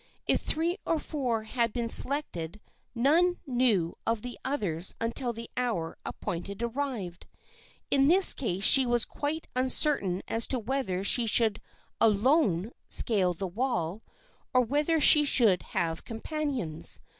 [0.27, 2.59] If three or four had been selected
[2.95, 7.27] none knew of the others until the hour appointed arrived.
[7.91, 11.61] In this case she was quite un certain as to whether she should
[11.99, 14.01] alone" scale the wall"
[14.55, 16.99] or whether she should have companions.